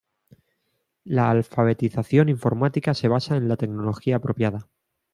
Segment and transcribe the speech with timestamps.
[1.03, 4.67] La alfabetización informática se basa en la tecnología apropiada.